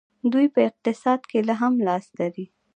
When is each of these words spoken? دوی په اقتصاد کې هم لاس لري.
دوی 0.31 0.47
په 0.53 0.59
اقتصاد 0.69 1.19
کې 1.29 1.39
هم 1.61 1.73
لاس 1.87 2.05
لري. 2.19 2.45